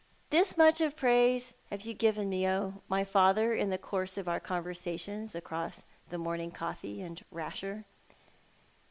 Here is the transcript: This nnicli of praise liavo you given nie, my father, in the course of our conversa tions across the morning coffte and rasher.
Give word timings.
This 0.31 0.53
nnicli 0.53 0.87
of 0.87 0.95
praise 0.95 1.53
liavo 1.71 1.85
you 1.85 1.93
given 1.93 2.31
nie, 2.31 2.71
my 2.89 3.03
father, 3.03 3.53
in 3.53 3.69
the 3.69 3.77
course 3.77 4.17
of 4.17 4.27
our 4.27 4.39
conversa 4.39 4.99
tions 4.99 5.35
across 5.35 5.83
the 6.09 6.17
morning 6.17 6.49
coffte 6.51 6.99
and 7.05 7.23
rasher. 7.31 7.85